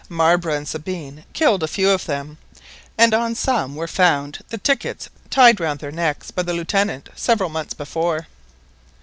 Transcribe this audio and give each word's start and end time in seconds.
Marbre 0.09 0.49
and 0.51 0.67
Sabine 0.67 1.25
killed 1.33 1.61
a 1.61 1.67
few 1.67 1.91
of 1.91 2.07
them, 2.07 2.39
and 2.97 3.13
on 3.13 3.35
some 3.35 3.75
were 3.75 3.85
found 3.87 4.39
the 4.49 4.57
tickets 4.57 5.09
tied 5.29 5.59
round 5.59 5.79
their 5.79 5.91
necks 5.91 6.31
by 6.31 6.41
the 6.41 6.53
Lieutenant 6.53 7.09
several 7.15 7.49
months 7.51 7.75
before. 7.75 8.25